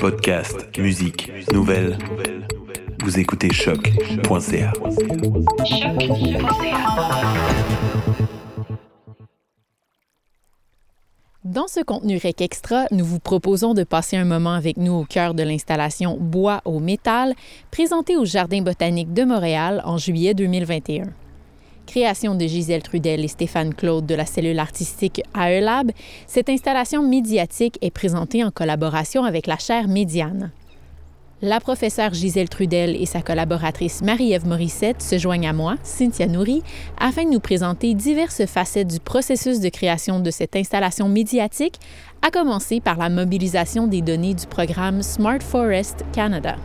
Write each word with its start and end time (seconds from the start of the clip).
Podcast, 0.00 0.76
musique, 0.76 1.30
nouvelles. 1.52 1.96
Vous 3.04 3.20
écoutez 3.20 3.52
choc.ca. 3.52 4.72
Dans 11.44 11.68
ce 11.68 11.80
contenu 11.84 12.16
REC 12.16 12.40
Extra, 12.40 12.86
nous 12.90 13.04
vous 13.04 13.20
proposons 13.20 13.72
de 13.72 13.84
passer 13.84 14.16
un 14.16 14.24
moment 14.24 14.54
avec 14.54 14.78
nous 14.78 14.94
au 14.94 15.04
cœur 15.04 15.32
de 15.32 15.44
l'installation 15.44 16.16
Bois 16.20 16.60
au 16.64 16.80
métal, 16.80 17.32
présentée 17.70 18.16
au 18.16 18.24
Jardin 18.24 18.62
botanique 18.62 19.12
de 19.12 19.22
Montréal 19.22 19.80
en 19.84 19.96
juillet 19.96 20.34
2021. 20.34 21.04
Création 21.86 22.34
de 22.34 22.46
Gisèle 22.46 22.82
Trudel 22.82 23.24
et 23.24 23.28
Stéphane 23.28 23.72
Claude 23.72 24.06
de 24.06 24.14
la 24.14 24.26
cellule 24.26 24.58
artistique 24.58 25.22
AELab, 25.34 25.92
cette 26.26 26.48
installation 26.48 27.02
médiatique 27.02 27.78
est 27.80 27.90
présentée 27.90 28.42
en 28.42 28.50
collaboration 28.50 29.24
avec 29.24 29.46
la 29.46 29.56
chaire 29.56 29.86
Médiane. 29.86 30.50
La 31.42 31.60
professeure 31.60 32.12
Gisèle 32.12 32.48
Trudel 32.48 32.96
et 32.96 33.06
sa 33.06 33.22
collaboratrice 33.22 34.02
Marie-Ève 34.02 34.46
Morissette 34.46 35.02
se 35.02 35.16
joignent 35.18 35.48
à 35.48 35.52
moi, 35.52 35.76
Cynthia 35.82 36.26
Nourri, 36.26 36.62
afin 36.98 37.24
de 37.24 37.30
nous 37.30 37.40
présenter 37.40 37.94
diverses 37.94 38.46
facettes 38.46 38.88
du 38.88 39.00
processus 39.00 39.60
de 39.60 39.68
création 39.68 40.18
de 40.18 40.30
cette 40.30 40.56
installation 40.56 41.08
médiatique, 41.08 41.78
à 42.22 42.30
commencer 42.30 42.80
par 42.80 42.96
la 42.96 43.10
mobilisation 43.10 43.86
des 43.86 44.00
données 44.00 44.34
du 44.34 44.46
programme 44.46 45.02
Smart 45.02 45.40
Forest 45.40 46.04
Canada. 46.12 46.56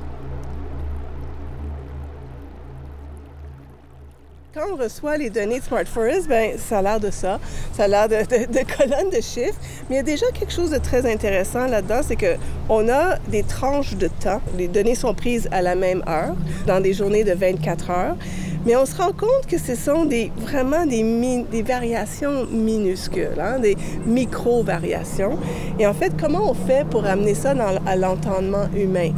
Quand 4.53 4.73
on 4.73 4.75
reçoit 4.75 5.15
les 5.15 5.29
données 5.29 5.59
de 5.59 5.63
Smart 5.63 5.85
Forest, 5.85 6.27
ben, 6.27 6.57
ça 6.57 6.79
a 6.79 6.81
l'air 6.81 6.99
de 6.99 7.09
ça. 7.09 7.39
Ça 7.71 7.85
a 7.85 7.87
l'air 7.87 8.09
de, 8.09 8.15
colonnes 8.17 9.09
de 9.09 9.21
chiffres. 9.21 9.57
Mais 9.89 9.95
il 9.95 9.95
y 9.95 9.99
a 9.99 10.03
déjà 10.03 10.25
quelque 10.33 10.51
chose 10.51 10.71
de 10.71 10.77
très 10.77 11.09
intéressant 11.09 11.67
là-dedans, 11.67 12.01
c'est 12.05 12.17
qu'on 12.17 12.89
a 12.89 13.17
des 13.29 13.43
tranches 13.43 13.95
de 13.95 14.09
temps. 14.09 14.41
Les 14.57 14.67
données 14.67 14.95
sont 14.95 15.13
prises 15.13 15.47
à 15.53 15.61
la 15.61 15.75
même 15.75 16.03
heure, 16.05 16.35
dans 16.67 16.81
des 16.81 16.91
journées 16.91 17.23
de 17.23 17.31
24 17.31 17.91
heures. 17.91 18.17
Mais 18.65 18.75
on 18.75 18.85
se 18.85 18.95
rend 18.97 19.13
compte 19.13 19.47
que 19.47 19.57
ce 19.57 19.73
sont 19.73 20.03
des, 20.03 20.31
vraiment 20.37 20.85
des, 20.85 21.63
variations 21.63 22.45
minuscules, 22.45 23.39
hein, 23.39 23.57
des 23.57 23.77
micro-variations. 24.05 25.39
Et 25.79 25.87
en 25.87 25.93
fait, 25.93 26.11
comment 26.19 26.51
on 26.51 26.53
fait 26.53 26.85
pour 26.89 27.05
amener 27.05 27.35
ça 27.35 27.53
à 27.85 27.95
l'entendement 27.95 28.67
humain? 28.75 29.13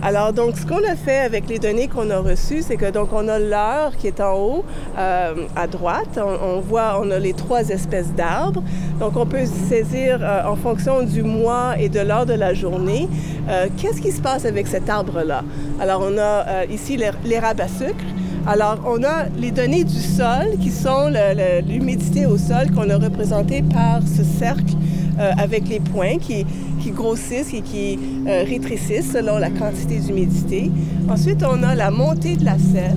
Alors, 0.00 0.32
donc, 0.32 0.56
ce 0.56 0.64
qu'on 0.64 0.84
a 0.88 0.94
fait 0.94 1.18
avec 1.18 1.48
les 1.48 1.58
données 1.58 1.88
qu'on 1.88 2.10
a 2.10 2.18
reçues, 2.18 2.62
c'est 2.62 2.76
que 2.76 2.90
donc 2.90 3.08
on 3.12 3.26
a 3.26 3.40
l'heure 3.40 3.96
qui 3.96 4.06
est 4.06 4.20
en 4.20 4.34
haut 4.34 4.64
euh, 4.96 5.34
à 5.56 5.66
droite. 5.66 6.20
On, 6.22 6.60
voit, 6.60 7.00
on 7.02 7.10
a 7.10 7.18
les 7.18 7.32
trois 7.32 7.68
espèces 7.68 8.12
d'arbres. 8.12 8.62
Donc, 9.00 9.16
on 9.16 9.26
peut 9.26 9.44
saisir 9.68 10.20
euh, 10.22 10.42
en 10.46 10.54
fonction 10.54 11.02
du 11.02 11.24
mois 11.24 11.74
et 11.78 11.88
de 11.88 11.98
l'heure 11.98 12.26
de 12.26 12.34
la 12.34 12.54
journée, 12.54 13.08
euh, 13.48 13.66
qu'est-ce 13.76 14.00
qui 14.00 14.12
se 14.12 14.20
passe 14.20 14.44
avec 14.44 14.68
cet 14.68 14.88
arbre-là? 14.88 15.42
Alors, 15.80 16.00
on 16.04 16.16
a 16.16 16.64
ici 16.66 16.96
l'érable 17.24 17.62
à 17.62 17.68
sucre. 17.68 18.04
Alors, 18.46 18.78
on 18.86 19.02
a 19.02 19.24
les 19.36 19.50
données 19.50 19.84
du 19.84 19.98
sol 19.98 20.56
qui 20.62 20.70
sont 20.70 21.12
l'humidité 21.66 22.24
au 22.24 22.38
sol 22.38 22.70
qu'on 22.74 22.88
a 22.88 22.96
représenté 22.96 23.62
par 23.62 24.00
ce 24.02 24.22
cercle 24.22 24.74
euh, 25.20 25.32
avec 25.36 25.68
les 25.68 25.80
points 25.80 26.18
qui, 26.18 26.46
qui 26.88 26.94
grossissent 26.94 27.52
et 27.52 27.60
qui 27.60 27.98
euh, 28.26 28.44
rétrécissent 28.46 29.12
selon 29.12 29.38
la 29.38 29.50
quantité 29.50 29.98
d'humidité. 29.98 30.70
Ensuite, 31.10 31.44
on 31.44 31.62
a 31.62 31.74
la 31.74 31.90
montée 31.90 32.36
de 32.36 32.44
la 32.44 32.58
sève 32.58 32.96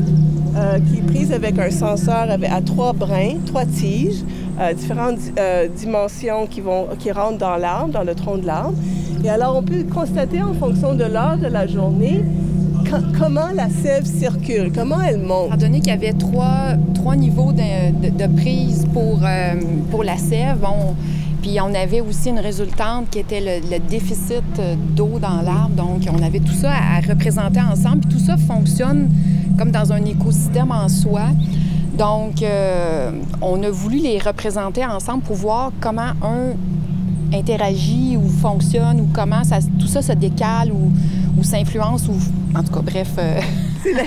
euh, 0.56 0.80
qui 0.80 1.00
est 1.00 1.02
prise 1.02 1.34
avec 1.34 1.60
un 1.60 1.72
senseur 1.72 2.28
à 2.30 2.62
trois 2.62 2.94
brins, 2.94 3.36
trois 3.46 3.66
tiges, 3.66 4.24
différentes 4.76 5.20
dimensions 5.76 6.46
qui, 6.46 6.62
vont, 6.62 6.88
qui 7.00 7.12
rentrent 7.12 7.40
dans 7.40 7.58
l'arbre, 7.58 7.94
dans 7.94 8.04
le 8.04 8.14
tronc 8.14 8.38
de 8.38 8.46
l'arbre. 8.46 8.76
Et 9.24 9.30
alors, 9.30 9.58
on 9.58 9.64
peut 9.64 9.84
constater 9.84 10.42
en 10.42 10.54
fonction 10.54 10.94
de 10.94 11.04
l'heure 11.04 11.38
de 11.38 11.48
la 11.48 11.66
journée 11.66 12.24
comment 13.18 13.50
la 13.54 13.70
sève 13.70 14.06
circule, 14.06 14.72
comment 14.74 15.02
elle 15.02 15.20
monte. 15.20 15.48
Étant 15.48 15.58
donné 15.58 15.80
qu'il 15.80 15.90
y 15.90 15.92
avait 15.92 16.14
trois, 16.14 16.74
trois 16.94 17.16
niveaux 17.16 17.52
de, 17.52 18.36
prise 18.36 18.88
pour, 18.94 19.20
euh, 19.24 19.56
pour 19.90 20.04
la 20.04 20.18
sève, 20.18 20.66
puis 21.42 21.60
on 21.60 21.74
avait 21.74 22.02
aussi 22.02 22.30
une 22.30 22.40
résultante 22.40 23.10
qui 23.10 23.20
était 23.20 23.62
le, 23.62 23.80
déficit 23.80 24.44
d'eau 24.96 25.20
dans 25.20 25.42
l'arbre. 25.42 25.76
Donc, 25.76 26.04
on 26.12 26.22
avait 26.22 26.40
tout 26.40 26.54
ça 26.54 26.72
à, 26.72 27.00
représenter 27.02 27.60
ensemble. 27.60 28.02
Puis 28.02 28.18
tout 28.18 28.24
ça 28.24 28.38
fonctionne 28.38 29.10
comme 29.58 29.72
dans 29.72 29.92
un 29.92 30.04
écosystème 30.06 30.72
en 30.72 30.88
soi. 30.88 31.24
Donc, 31.98 32.42
euh, 32.42 33.12
on 33.42 33.62
a 33.64 33.70
voulu 33.70 33.98
les 33.98 34.20
représenter 34.20 34.86
ensemble 34.86 35.24
pour 35.24 35.36
voir 35.36 35.72
comment 35.80 36.14
un 36.24 36.54
interagit 37.34 38.18
ou 38.18 38.28
fonctionne 38.28 39.02
ou 39.02 39.08
comment 39.14 39.44
ça, 39.44 39.60
tout 39.80 39.88
ça 39.88 40.02
se 40.02 40.12
décale 40.12 40.72
ou, 40.72 40.92
ou 41.38 41.44
s'influence 41.44 42.08
ou 42.08 42.14
en 42.58 42.64
tout 42.64 42.72
cas 42.72 42.82
bref. 42.82 43.10
Euh, 43.18 43.40
c'est 43.84 43.94
la, 43.94 44.04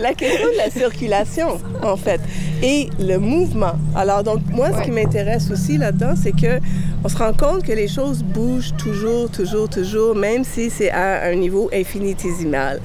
la, 0.00 0.14
question 0.14 0.46
de 0.46 0.56
la 0.56 0.70
circulation 0.70 1.58
en 1.82 1.96
fait 1.96 2.20
et 2.62 2.88
le 3.00 3.18
mouvement. 3.18 3.74
Alors 3.94 4.22
donc 4.22 4.40
moi 4.50 4.68
ce 4.76 4.82
qui 4.84 4.90
m'intéresse 4.90 5.50
aussi 5.50 5.78
là-dedans 5.78 6.14
c'est 6.16 6.32
que 6.32 6.60
on 7.04 7.08
se 7.08 7.16
rend 7.16 7.32
compte 7.32 7.62
que 7.62 7.72
les 7.72 7.88
choses 7.88 8.24
bougent 8.24 8.74
toujours, 8.76 9.30
toujours, 9.30 9.68
toujours, 9.68 10.14
même 10.16 10.42
si 10.42 10.70
c'est 10.70 10.90
à 10.90 11.26
un 11.26 11.34
niveau 11.34 11.70
infinitésimal. 11.72 12.80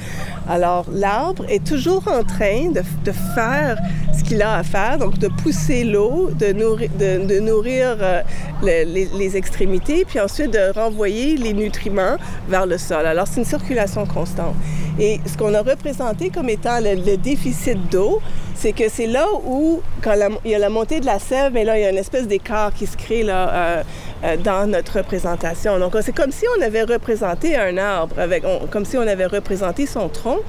Alors 0.47 0.85
l'arbre 0.91 1.46
est 1.50 1.63
toujours 1.63 2.07
en 2.07 2.24
train 2.24 2.69
de, 2.69 2.81
de 3.03 3.12
faire 3.34 3.78
ce 4.18 4.24
qu'il 4.24 4.41
a 4.41 4.57
à 4.57 4.63
faire, 4.63 4.97
donc 4.97 5.18
de 5.18 5.28
pousser 5.28 5.84
l'eau, 5.84 6.30
de 6.38 6.53
nourrir, 6.53 6.90
de, 7.00 7.25
de 7.25 7.40
nourrir 7.40 7.97
euh, 8.00 8.22
les, 8.62 8.85
les, 8.85 9.38
extrémités, 9.38 10.06
puis 10.06 10.19
ensuite 10.19 10.51
de 10.51 10.72
renvoyer 10.74 11.38
les 11.38 11.53
nutriments 11.53 12.18
vers 12.50 12.66
le 12.66 12.78
sol. 12.78 13.06
Alors 13.06 13.28
c'est 13.28 13.40
une 13.40 13.46
circulation 13.46 14.06
constante. 14.06 14.56
Et 15.00 15.19
ce 15.25 15.38
qu'on 15.38 15.53
a 15.53 15.62
représenté 15.62 16.29
comme 16.29 16.50
étant 16.50 16.79
le, 16.79 17.16
déficit 17.18 17.90
d'eau, 17.90 18.22
c'est 18.56 18.74
que 18.74 18.90
c'est 18.90 19.07
là 19.07 19.25
où, 19.46 19.81
quand 20.03 20.13
il 20.46 20.52
y 20.52 20.56
a 20.56 20.59
la 20.59 20.69
montée 20.69 21.00
de 21.00 21.06
la 21.06 21.19
sève, 21.19 21.53
mais 21.53 21.63
là, 21.63 21.78
il 21.78 21.81
y 21.81 21.85
a 21.85 21.90
une 21.90 21.97
espèce 21.97 22.28
d'écart 22.28 22.74
qui 22.74 22.85
se 22.85 22.97
crée 22.97 23.24
là, 23.24 23.50
euh, 23.50 23.84
euh, 24.24 24.38
dans 24.38 24.69
notre 24.69 24.97
représentation. 24.97 25.80
Donc, 25.80 25.96
c'est 26.01 26.16
comme 26.16 26.31
si 26.31 26.46
on 26.57 26.62
avait 26.62 26.84
représenté 26.84 27.57
un 27.57 27.78
arbre, 27.78 28.19
avec, 28.19 28.44
comme 28.69 28.85
si 28.85 28.97
on 28.97 29.07
avait 29.07 29.25
représenté 29.25 29.85
son 29.85 30.09
tronc, 30.09 30.40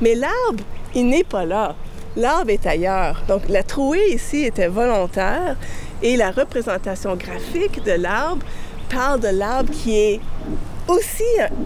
mais 0.00 0.14
l'arbre, 0.14 0.62
il 0.94 1.08
n'est 1.08 1.24
pas 1.24 1.44
là. 1.44 1.74
L'arbre 2.16 2.50
est 2.50 2.66
ailleurs. 2.66 3.22
Donc, 3.28 3.42
la 3.48 3.62
trouée 3.62 4.12
ici 4.14 4.44
était 4.44 4.68
volontaire 4.68 5.56
et 6.02 6.16
la 6.16 6.30
représentation 6.30 7.16
graphique 7.16 7.82
de 7.84 7.92
l'arbre 7.92 8.44
parle 8.88 9.20
de 9.20 9.28
l'arbre 9.28 9.72
qui 9.72 9.96
est 9.96 10.20
aussi 10.88 11.24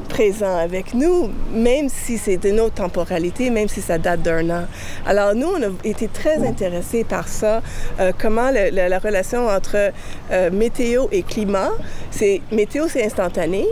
présent 0.09 0.57
avec 0.57 0.95
nous, 0.95 1.31
même 1.53 1.89
si 1.89 2.19
c'est 2.19 2.37
d'une 2.37 2.61
autre 2.61 2.77
temporalité, 2.77 3.51
même 3.51 3.69
si 3.69 3.81
ça 3.81 3.99
date 3.99 4.23
d'un 4.23 4.49
an. 4.51 4.65
Alors 5.07 5.35
nous, 5.35 5.49
on 5.49 5.63
a 5.63 5.71
été 5.85 6.09
très 6.09 6.39
intéressés 6.47 7.05
par 7.05 7.29
ça, 7.29 7.63
euh, 8.01 8.13
comment 8.19 8.51
la 8.51 8.99
relation 8.99 9.47
entre 9.47 9.93
euh, 10.31 10.51
météo 10.51 11.07
et 11.13 11.23
climat, 11.23 11.71
c'est 12.11 12.41
météo 12.51 12.87
c'est 12.89 13.05
instantané, 13.05 13.67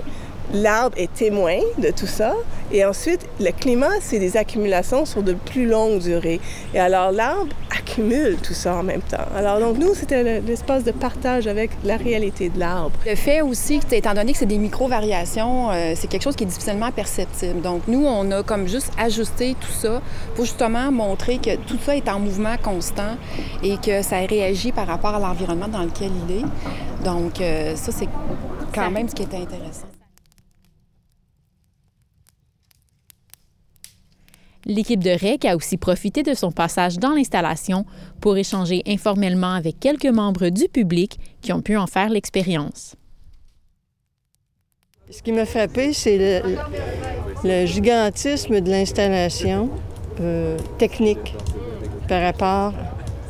l'arbre 0.53 0.97
est 0.99 1.13
témoin 1.13 1.59
de 1.79 1.91
tout 1.91 2.07
ça. 2.07 2.35
Et 2.71 2.85
ensuite, 2.85 3.27
le 3.41 3.51
climat, 3.51 4.01
c'est 4.01 4.19
des 4.19 4.37
accumulations 4.37 5.07
sur 5.07 5.23
de 5.23 5.33
plus 5.33 5.67
longues 5.67 6.01
durées. 6.01 6.41
Et 6.75 6.79
alors, 6.79 7.13
l'arbre 7.13 7.49
accumule 7.71 8.37
tout 8.43 8.53
ça 8.53 8.77
en 8.77 8.83
même 8.83 9.01
temps. 9.01 9.25
Alors, 9.35 9.59
donc, 9.59 9.79
nous, 9.79 9.95
c'était 9.95 10.41
l'espace 10.41 10.85
de 10.85 10.93
partage 10.93 11.47
avec 11.47 11.71
la 11.85 11.97
réalité 11.97 12.51
de 12.51 12.59
l'arbre. 12.59 12.93
Le 13.07 13.15
fait 13.15 13.41
aussi, 13.41 13.81
étant 13.91 14.13
donné 14.13 14.33
que 14.33 14.39
c'est 14.39 14.47
des 14.47 14.59
micro-variations, 14.59 15.71
euh, 15.71 15.93
c'est 15.97 16.09
quelque 16.09 16.23
chose 16.23 16.37
qui 16.37 16.45
est 16.45 16.49
difficilement 16.49 16.93
perceptible. 16.93 17.63
Donc, 17.63 17.83
nous, 17.89 18.05
on 18.05 18.31
a 18.33 18.43
comme 18.43 18.69
juste 18.69 18.93
ajusté 18.99 19.57
tout 19.59 19.73
ça 19.73 20.03
pour 20.35 20.45
justement 20.45 20.93
montrer 20.93 21.39
que 21.39 21.57
tout 21.57 21.79
ça 21.83 21.97
est 21.97 22.09
en 22.09 22.21
mouvement 22.21 22.57
constant 22.63 23.17
et 23.63 23.77
que 23.79 24.03
ça 24.03 24.19
réagit 24.19 24.73
par 24.73 24.87
rapport 24.87 25.15
à 25.15 25.19
l'environnement 25.19 25.69
dans 25.69 25.83
lequel 25.83 26.11
il 26.29 26.37
est. 26.37 27.05
Donc, 27.05 27.41
euh, 27.41 27.75
ça, 27.77 27.93
c'est 27.93 28.09
quand 28.75 28.91
même 28.91 29.09
ce 29.09 29.15
qui 29.15 29.23
est 29.23 29.35
intéressant. 29.35 29.98
L'équipe 34.71 35.03
de 35.03 35.11
REC 35.11 35.47
a 35.47 35.57
aussi 35.57 35.79
profité 35.79 36.23
de 36.23 36.35
son 36.35 36.53
passage 36.53 36.99
dans 36.99 37.13
l'installation 37.13 37.87
pour 38.21 38.37
échanger 38.37 38.83
informellement 38.87 39.55
avec 39.55 39.81
quelques 39.81 40.05
membres 40.05 40.51
du 40.51 40.69
public 40.69 41.19
qui 41.41 41.55
ont 41.55 41.63
pu 41.63 41.79
en 41.79 41.87
faire 41.87 42.11
l'expérience. 42.11 42.95
Ce 45.11 45.23
qui 45.23 45.33
m'a 45.33 45.47
frappé, 45.47 45.95
c'est 45.95 46.43
le, 47.43 47.65
gigantisme 47.65 48.61
de 48.61 48.71
l'installation 48.71 49.71
euh, 50.21 50.59
technique 50.77 51.35
par 52.07 52.21
rapport 52.21 52.75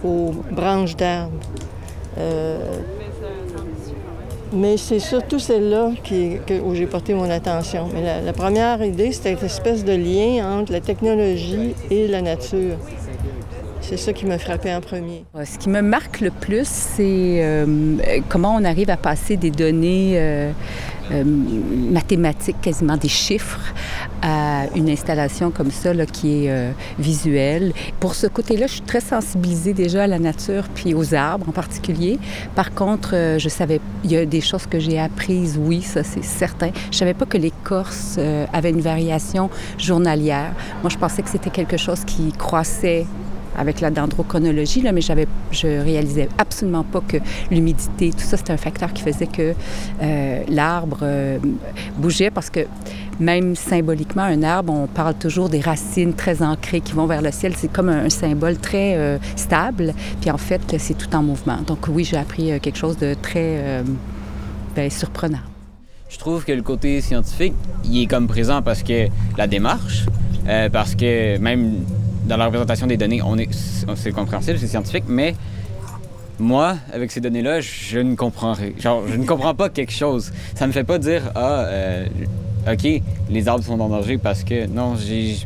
aux 0.03 0.33
branches 0.51 0.97
d'arbres. 0.97 1.39
Euh, 2.19 2.81
mais 4.53 4.77
c'est 4.77 4.99
surtout 4.99 5.39
celle-là 5.39 5.91
où 6.65 6.75
j'ai 6.75 6.87
porté 6.87 7.15
mon 7.15 7.31
attention. 7.31 7.89
La, 8.25 8.33
première 8.33 8.83
idée, 8.83 9.13
c'était 9.13 9.35
cette 9.35 9.45
espèce 9.45 9.85
de 9.85 9.93
lien 9.93 10.59
entre 10.59 10.73
la 10.73 10.81
technologie 10.81 11.75
et 11.91 12.07
la 12.09 12.23
nature. 12.23 12.77
C'est 13.89 13.97
ça 13.97 14.13
qui 14.13 14.27
m'a 14.27 14.39
frappé 14.39 14.71
en 14.75 14.83
premier. 14.83 15.25
Ce 15.47 15.57
qui 15.57 15.71
me 15.71 15.81
marque 15.81 16.21
le 16.21 16.31
plus, 16.31 16.69
c'est 16.69 17.41
euh, 17.43 17.97
comment 18.29 18.55
on 18.55 18.65
arrive 18.65 18.91
à 18.91 18.99
passer 18.99 19.39
des 19.39 19.51
données 19.51 20.13
euh, 20.17 20.53
euh, 21.11 21.25
mathématiques, 21.25 22.61
quasiment 22.61 22.99
des 22.99 23.09
chiffres, 23.09 23.73
à 24.21 24.65
une 24.77 24.91
installation 24.91 25.51
comme 25.51 25.71
ça 25.71 25.95
là, 25.95 26.05
qui 26.05 26.45
est 26.45 26.75
visuelle. 26.99 27.73
Pour 27.99 28.15
ce 28.15 28.27
côté-là, 28.27 28.67
je 28.67 28.73
suis 28.73 28.83
très 28.83 29.01
sensibilisée 29.01 29.73
déjà 29.73 30.03
à 30.03 30.07
la 30.07 30.19
nature 30.19 30.65
puis 30.75 30.93
aux 30.93 31.15
arbres 31.15 31.49
en 31.49 31.53
particulier. 31.53 32.19
Par 32.55 32.75
contre, 32.75 33.39
je 33.39 33.49
savais, 33.49 33.81
il 34.05 34.13
y 34.13 34.19
a 34.19 34.27
des 34.27 34.43
choses 34.43 34.67
que 34.67 34.79
j'ai 34.79 34.99
apprises, 34.99 35.59
oui, 35.59 35.81
ça 35.81 36.03
c'est 36.03 36.25
certain. 36.25 36.73
Je 36.91 36.99
savais 36.99 37.15
pas 37.15 37.25
que 37.25 37.39
l'écorce 37.39 38.19
avait 38.53 38.71
une 38.71 38.83
variation 38.83 39.49
journalière. 39.79 40.53
Moi, 40.83 40.91
je 40.91 40.99
pensais 40.99 41.23
que 41.23 41.31
c'était 41.31 41.49
quelque 41.49 41.79
chose 41.79 42.05
qui 42.05 42.33
croissait 42.33 43.07
avec 43.59 43.81
la 43.81 43.91
dendrochronologie, 43.91 44.83
là, 44.83 44.93
mais 44.93 45.01
j'avais, 45.01 45.27
je 45.51 45.67
réalisais 45.67 46.29
absolument 46.39 46.85
pas 46.85 47.01
que 47.07 47.17
l'humidité, 47.51 48.11
tout 48.13 48.25
ça, 48.25 48.37
c'était 48.37 48.53
un 48.53 48.57
facteur 48.57 48.93
qui 48.93 49.03
faisait 49.03 49.27
que 49.27 49.53
euh, 50.01 50.43
l'arbre 50.49 51.01
euh, 51.03 51.39
bougeait 51.97 52.31
parce 52.31 52.51
que 52.51 52.61
même 53.19 53.57
symboliquement, 53.57 54.23
un 54.23 54.45
arbre, 54.45 54.73
on 54.73 54.87
parle 54.87 55.15
toujours 55.15 55.49
des 55.49 55.61
racines 55.61 56.15
très 56.15 56.41
ancrées 56.41 56.81
qui 56.81 56.93
vont 56.93 57.07
vers 57.07 57.21
le 57.21 57.33
ciel. 57.33 57.55
C'est 57.57 57.73
comme 57.73 57.89
un, 57.89 58.09
symbole 58.09 58.59
très 58.59 58.97
euh, 58.97 59.19
stable. 59.35 59.93
Puis 60.21 60.31
en 60.31 60.39
fait, 60.39 60.63
c'est 60.79 60.97
tout 60.97 61.15
en 61.17 61.23
mouvement. 61.23 61.59
Donc 61.67 61.89
oui, 61.89 62.05
j'ai 62.05 62.17
appris 62.17 62.61
quelque 62.61 62.79
chose 62.79 62.97
de 62.97 63.15
très 63.21 63.83
ben, 64.77 64.89
surprenant. 64.89 65.39
Je 66.09 66.17
trouve 66.19 66.45
que 66.45 66.53
le 66.53 66.63
côté 66.63 67.01
scientifique, 67.01 67.55
il 67.85 68.03
est 68.03 68.07
comme 68.07 68.29
présent 68.29 68.63
parce 68.63 68.83
que 68.83 69.09
la 69.37 69.47
démarche, 69.47 70.07
parce 70.73 70.95
que 70.95 71.39
même 71.39 71.73
dans 72.29 72.37
la 72.37 72.45
représentation 72.45 72.87
des 72.87 72.97
données, 72.97 73.23
on 73.23 73.37
est, 73.39 73.49
c'est 73.97 74.13
compréhensible, 74.13 74.59
c'est 74.59 74.69
scientifique, 74.69 75.05
mais 75.09 75.35
moi, 76.39 76.77
avec 76.93 77.11
ces 77.11 77.21
données-là, 77.21 77.61
je 77.61 77.99
ne 77.99 78.15
comprends 78.15 78.53
rien. 78.53 78.71
Genre, 78.79 79.03
je 79.09 79.17
ne 79.17 79.25
comprends 79.25 79.55
pas 79.55 79.69
quelque 79.71 79.93
chose. 79.93 80.31
Ça 80.55 80.67
me 80.67 80.73
fait 80.73 80.85
pas 80.85 80.99
dire, 80.99 81.33
ah, 81.35 81.65
euh, 81.65 82.07
OK, 82.71 83.03
les 83.31 83.49
arbres 83.49 83.65
sont 83.65 83.81
en 83.81 83.89
danger 83.89 84.19
parce 84.19 84.45
que, 84.45 84.67
non, 84.67 84.95
j'ai... 84.97 85.37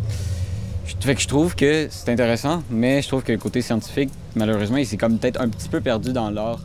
Fait 1.00 1.14
que 1.16 1.20
je 1.20 1.26
trouve 1.26 1.56
que 1.56 1.88
c'est 1.90 2.12
intéressant, 2.12 2.62
mais 2.70 3.02
je 3.02 3.08
trouve 3.08 3.22
que 3.22 3.32
le 3.32 3.38
côté 3.38 3.60
scientifique, 3.60 4.10
malheureusement, 4.36 4.76
il 4.76 4.86
s'est 4.86 4.96
comme 4.96 5.18
peut-être 5.18 5.40
un 5.40 5.48
petit 5.48 5.68
peu 5.68 5.80
perdu 5.80 6.12
dans 6.12 6.30
l'art. 6.30 6.60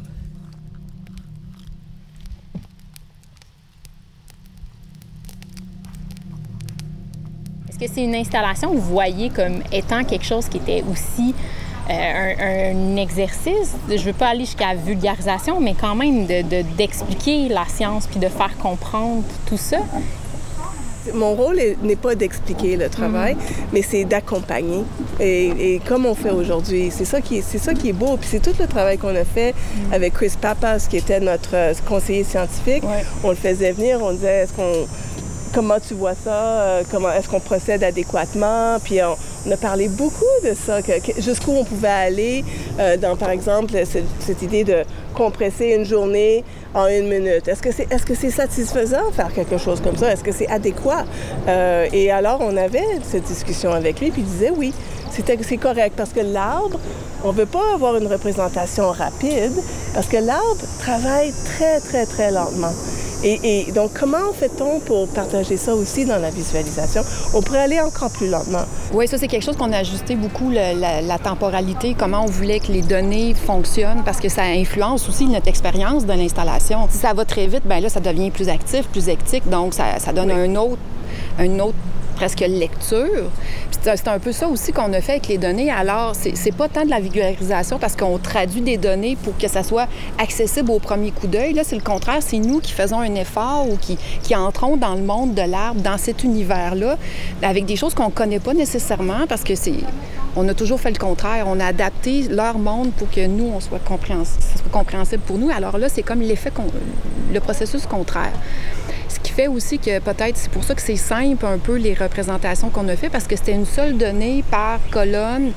Est-ce 7.80 7.90
que 7.90 7.96
c'est 7.96 8.04
une 8.06 8.16
installation 8.16 8.72
que 8.72 8.76
vous 8.78 8.82
voyez 8.82 9.30
comme 9.30 9.62
étant 9.72 10.04
quelque 10.04 10.26
chose 10.26 10.48
qui 10.50 10.58
était 10.58 10.84
aussi 10.92 11.36
euh, 11.90 11.94
un, 11.94 12.74
un 12.74 12.96
exercice, 12.98 13.76
je 13.88 13.94
ne 13.94 14.00
veux 14.00 14.14
pas 14.14 14.30
aller 14.30 14.46
jusqu'à 14.46 14.74
la 14.74 14.76
vulgarisation, 14.76 15.60
mais 15.60 15.76
quand 15.80 15.94
même 15.96 16.26
de- 16.26 16.42
de- 16.42 16.64
d'expliquer 16.76 17.48
la 17.50 17.66
science 17.66 18.08
puis 18.08 18.20
de 18.20 18.28
faire 18.30 18.58
comprendre 18.58 19.24
tout 19.46 19.58
ça? 19.58 19.78
Mon 21.14 21.36
rôle 21.36 21.60
est- 21.60 21.78
n'est 21.84 21.96
pas 21.96 22.16
d'expliquer 22.16 22.76
le 22.76 22.90
travail, 22.90 23.38
mais 23.72 23.82
c'est 23.82 24.04
d'accompagner. 24.04 24.84
Et, 25.20 25.76
et 25.76 25.80
comme 25.80 26.06
on 26.06 26.16
fait 26.16 26.32
aujourd'hui, 26.32 26.90
c'est 26.92 27.06
ça 27.06 27.22
qui 27.22 27.38
est, 27.38 27.42
c'est 27.42 27.60
ça 27.60 27.74
qui 27.74 27.90
est 27.90 27.94
beau. 27.94 28.18
Puis 28.18 28.28
c'est 28.32 28.42
tout 28.42 28.56
le 28.60 28.68
travail 28.68 28.98
qu'on 28.98 29.16
a 29.16 29.24
fait 29.24 29.54
avec 29.94 30.14
Chris 30.16 30.34
Papas, 30.42 30.88
qui 30.90 30.98
était 30.98 31.20
notre 31.22 31.56
euh, 31.56 31.74
conseiller 31.88 32.26
scientifique. 32.26 32.84
On 33.24 33.30
le 33.30 33.36
faisait 33.36 33.72
venir, 33.72 34.00
on 34.02 34.12
disait 34.12 34.40
est-ce 34.44 34.54
qu'on 34.54 34.86
comment 35.54 35.80
tu 35.80 35.94
vois 35.94 36.14
ça, 36.14 36.32
euh, 36.32 36.84
comment 36.92 37.12
est-ce 37.12 37.30
qu'on 37.30 37.40
procède 37.40 37.84
adéquatement, 37.84 38.78
puis 38.84 39.00
on, 39.02 39.52
a 39.52 39.58
parlé 39.58 39.88
beaucoup 39.88 40.26
de 40.44 40.54
ça, 40.54 40.80
jusqu'où 41.20 41.52
on 41.52 41.64
pouvait 41.64 41.88
aller 41.88 42.46
euh, 42.80 42.98
dans, 42.98 43.16
par 43.16 43.30
exemple, 43.30 43.74
cette, 43.86 44.42
idée 44.42 44.64
de 44.64 44.84
compresser 45.14 45.68
une 45.78 45.86
journée 45.86 46.44
en 46.74 46.88
une 46.88 47.08
minute. 47.08 47.48
Est-ce 47.48 47.62
que 47.62 47.72
c'est 47.72 47.92
est-ce 47.92 48.06
que 48.06 48.14
c'est 48.14 48.30
satisfaisant 48.30 49.12
faire 49.14 49.34
quelque 49.34 49.58
chose 49.58 49.82
comme 49.82 49.96
ça? 49.96 50.12
Est-ce 50.12 50.24
que 50.24 50.32
c'est 50.32 50.48
adéquat? 50.48 51.06
Euh, 51.48 51.88
et 51.94 52.12
alors, 52.12 52.40
on 52.42 52.56
avait 52.58 52.86
cette 53.04 53.24
discussion 53.24 53.72
avec 53.72 54.00
lui, 54.00 54.12
puis 54.12 54.22
il 54.22 54.28
disait 54.28 54.52
oui, 54.56 54.74
c'est 55.12 55.58
correct, 55.58 55.94
parce 55.96 56.12
que 56.12 56.20
l'arbre, 56.20 56.80
on 57.24 57.32
ne 57.32 57.38
veut 57.38 57.46
pas 57.46 57.74
avoir 57.74 57.96
une 57.98 58.08
représentation 58.08 58.92
rapide, 58.92 59.54
parce 59.94 60.08
que 60.08 60.18
l'arbre 60.18 60.62
travaille 60.80 61.34
très, 61.46 61.80
très, 61.80 62.06
très 62.06 62.32
lentement. 62.32 62.74
Et, 63.24 63.68
et 63.68 63.72
donc, 63.72 63.92
comment 64.00 64.32
fait-on 64.34 64.80
pour 64.80 65.08
partager 65.08 65.58
ça 65.58 65.74
aussi 65.74 66.06
dans 66.06 66.20
la 66.20 66.30
visualisation? 66.30 67.02
On 67.34 67.42
pourrait 67.42 67.62
aller 67.64 67.80
encore 67.80 68.12
plus 68.12 68.30
lentement. 68.30 68.64
Oui, 68.94 69.08
ça, 69.08 69.18
c'est 69.18 69.28
quelque 69.28 69.44
chose 69.44 69.58
qu'on 69.58 69.72
a 69.74 69.78
ajusté 69.78 70.16
beaucoup, 70.16 70.50
le- 70.50 70.80
la, 70.80 71.02
la 71.02 71.18
temporalité, 71.18 71.96
comment 71.98 72.24
on 72.24 72.28
voulait 72.28 72.60
que 72.60 72.72
les 72.72 72.82
données 72.84 73.34
fonctionnent, 73.34 74.04
parce 74.06 74.20
que 74.20 74.30
ça 74.30 74.44
influence 74.44 75.10
aussi 75.10 75.26
notre 75.26 75.48
expérience 75.48 76.06
de 76.06 76.14
l'installation. 76.14 76.88
Si 76.92 77.00
ça 77.00 77.14
va 77.14 77.26
très 77.26 77.48
vite, 77.48 77.66
bien 77.66 77.80
là, 77.80 77.90
ça 77.90 78.00
devient 78.00 78.30
plus 78.30 78.50
actif, 78.50 78.88
plus 78.88 79.10
hectique, 79.10 79.50
donc 79.50 79.74
ça, 79.74 79.98
ça 80.00 80.14
donne 80.14 80.32
un 80.32 80.56
autre, 80.56 80.78
un 81.40 81.60
autre 81.60 81.76
presque 82.18 82.40
lecture. 82.40 83.30
C'est 83.84 84.08
un 84.08 84.20
peu 84.20 84.32
ça 84.32 84.48
aussi 84.48 84.74
qu'on 84.74 84.92
a 84.92 85.02
fait 85.02 85.14
avec 85.14 85.28
les 85.28 85.38
données. 85.38 85.72
Alors, 85.72 86.14
c'est 86.16 86.52
pas 86.52 86.68
tant 86.68 86.84
de 86.84 86.90
la 86.90 87.00
vulgarisation 87.00 87.78
parce 87.78 87.96
qu'on 87.96 88.18
traduit 88.18 88.62
des 88.62 88.78
données 88.78 89.16
pour 89.16 89.38
que 89.38 89.48
ça 89.48 89.64
soit 89.64 89.88
accessible 90.18 90.72
au 90.72 90.80
premier 90.80 91.12
coup 91.12 91.28
d'œil. 91.28 91.54
Là, 91.54 91.62
c'est 91.64 91.76
le 91.76 91.82
contraire. 91.82 92.18
C'est 92.22 92.40
nous 92.40 92.60
qui 92.60 92.74
faisons 92.74 93.00
un 93.00 93.16
effort 93.16 93.68
ou 93.70 93.78
qui, 93.78 93.98
entrons 94.36 94.78
dans 94.78 94.96
le 94.96 95.02
monde 95.02 95.36
de 95.36 95.44
l'arbre, 95.44 95.80
dans 95.82 95.98
cet 95.98 96.24
univers-là, 96.24 96.98
avec 97.42 97.66
des 97.66 97.76
choses 97.76 97.94
qu'on 97.94 98.10
connaît 98.10 98.40
pas 98.40 98.54
nécessairement 98.54 99.28
parce 99.30 99.44
que 99.44 99.56
c'est... 99.56 99.76
On 100.36 100.48
a 100.50 100.54
toujours 100.54 100.80
fait 100.80 100.92
le 100.92 100.98
contraire. 100.98 101.46
On 101.48 101.60
a 101.60 101.66
adapté 101.66 102.24
leur 102.30 102.58
monde 102.58 102.92
pour 102.92 103.10
que 103.10 103.26
nous, 103.26 103.52
on 103.56 103.60
soit 103.60 103.80
compréhensible, 103.80 104.42
ça 104.42 104.60
soit 104.60 104.72
compréhensible 104.72 105.22
pour 105.26 105.38
nous. 105.38 105.50
Alors 105.50 105.78
là, 105.78 105.88
c'est 105.88 106.04
comme 106.04 106.22
l'effet, 106.22 106.52
le 107.32 107.40
processus 107.40 107.86
contraire. 107.86 108.34
Fait 109.38 109.48
aussi 109.48 109.78
que 109.78 110.00
peut-être 110.00 110.36
c'est 110.36 110.50
pour 110.50 110.64
ça 110.64 110.74
que 110.74 110.82
c'est 110.82 110.96
simple 110.96 111.46
un 111.46 111.60
peu 111.60 111.76
les 111.76 111.94
représentations 111.94 112.72
qu'on 112.72 112.88
a 112.88 112.96
fait 112.96 113.08
parce 113.08 113.28
que 113.28 113.36
c'était 113.36 113.52
une 113.52 113.68
seule 113.68 113.96
donnée 113.96 114.44
par 114.50 114.80
colonne. 114.90 115.52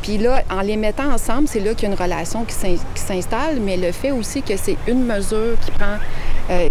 Puis 0.00 0.16
là, 0.16 0.42
en 0.50 0.62
les 0.62 0.78
mettant 0.78 1.12
ensemble, 1.12 1.46
c'est 1.46 1.60
là 1.60 1.74
qu'il 1.74 1.90
y 1.90 1.92
une 1.92 1.98
relation 1.98 2.46
qui 2.46 2.54
s'installe, 2.94 3.60
mais 3.60 3.76
le 3.76 3.92
fait 3.92 4.10
aussi 4.10 4.40
que 4.40 4.56
c'est 4.56 4.78
une 4.88 5.04
mesure 5.04 5.58
qui 5.62 5.70
prend, 5.70 5.98
euh, 6.48 6.70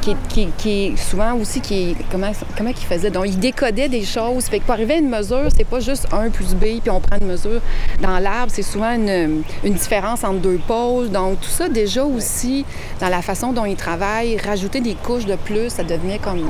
qui, 0.00 0.48
qui- 0.56 0.94
souvent 0.96 1.34
aussi 1.34 1.60
qui 1.60 1.96
comment 2.10 2.32
comment 2.56 2.72
qu'il 2.72 2.86
faisait 2.86 3.10
donc 3.10 3.24
il 3.26 3.38
décodait 3.38 3.88
des 3.88 4.04
choses. 4.04 4.44
Fait 4.46 4.58
que 4.60 4.64
pour 4.64 4.74
arriver 4.74 4.94
à 4.94 4.98
une 4.98 5.08
mesure 5.10 5.48
c'est 5.56 5.64
pas 5.66 5.80
juste 5.80 6.06
1 6.12 6.30
plus 6.30 6.54
b 6.54 6.80
puis 6.80 6.90
on 6.90 7.00
prend 7.00 7.18
une 7.20 7.26
mesure 7.26 7.60
dans 8.00 8.18
l'arbre. 8.18 8.50
C'est 8.54 8.62
souvent 8.62 8.92
une, 8.94 9.42
une 9.64 9.74
différence 9.74 10.24
entre 10.24 10.40
deux 10.40 10.58
pôles. 10.66 11.10
Donc 11.10 11.40
tout 11.40 11.48
ça 11.48 11.68
déjà 11.68 12.04
aussi 12.04 12.64
dans 13.00 13.08
la 13.08 13.22
façon 13.22 13.52
dont 13.52 13.64
il 13.64 13.76
travaille 13.76 14.36
rajouter 14.38 14.80
des 14.80 14.94
couches 14.94 15.26
de 15.26 15.36
plus 15.36 15.70
ça 15.70 15.82
devenait 15.84 16.18
comme 16.18 16.40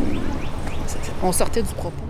on 1.22 1.32
sortait 1.32 1.62
du 1.62 1.72
propos 1.74 2.04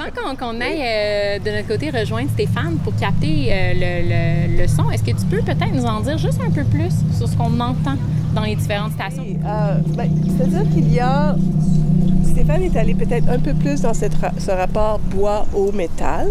Avant 0.00 0.34
qu'on 0.36 0.60
aille 0.60 0.80
euh, 0.82 1.38
de 1.38 1.50
notre 1.50 1.68
côté 1.68 1.90
rejoindre 1.90 2.30
Stéphane 2.30 2.76
pour 2.82 2.94
capter 2.96 3.48
euh, 3.50 3.72
le, 3.74 4.62
le- 4.62 4.68
son, 4.68 4.90
est-ce 4.90 5.02
que 5.02 5.10
tu 5.10 5.26
peux 5.30 5.42
peut-être 5.42 5.72
nous 5.74 5.84
en 5.84 6.00
dire 6.00 6.16
juste 6.18 6.40
un 6.46 6.50
peu 6.50 6.64
plus 6.64 6.90
sur 7.16 7.28
ce 7.28 7.36
qu'on 7.36 7.58
entend 7.60 7.96
dans 8.34 8.42
les 8.42 8.54
différentes 8.56 8.92
stations? 8.92 9.24
Euh, 9.44 9.78
ben, 9.96 10.08
C'est-à-dire 10.36 10.62
qu'il 10.72 10.92
y 10.92 11.00
a... 11.00 11.36
Stéphane 12.24 12.62
est 12.62 12.76
allé 12.76 12.94
peut-être 12.94 13.28
un 13.28 13.38
peu 13.38 13.52
plus 13.52 13.82
dans 13.82 13.92
cette 13.92 14.14
ce 14.38 14.50
rapport 14.50 14.98
bois 14.98 15.44
au 15.54 15.70
métal. 15.72 16.28